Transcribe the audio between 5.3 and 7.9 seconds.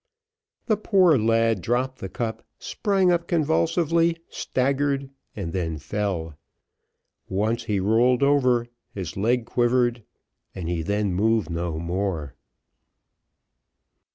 and then fell. Once he